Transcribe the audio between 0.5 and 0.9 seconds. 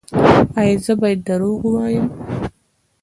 ایا